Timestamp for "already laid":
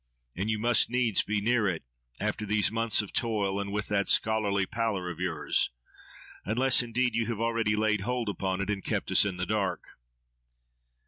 7.39-8.01